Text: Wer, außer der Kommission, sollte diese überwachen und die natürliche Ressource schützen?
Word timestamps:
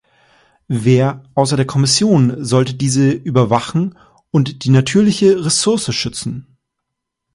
Wer, 0.67 1.21
außer 1.35 1.57
der 1.57 1.67
Kommission, 1.67 2.43
sollte 2.43 2.73
diese 2.73 3.11
überwachen 3.11 3.95
und 4.31 4.63
die 4.63 4.71
natürliche 4.71 5.45
Ressource 5.45 5.93
schützen? 5.93 6.57